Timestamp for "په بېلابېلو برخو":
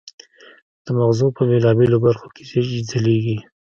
1.37-2.27